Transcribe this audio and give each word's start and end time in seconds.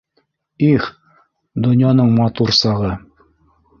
Их, 0.69 0.87
донъяның 1.67 2.11
матур 2.21 2.55
сағы 2.63 2.95